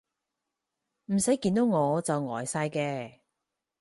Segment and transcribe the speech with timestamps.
[1.13, 3.19] 唔使見到我就呆晒嘅